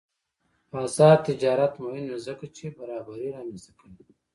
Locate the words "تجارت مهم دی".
1.27-2.17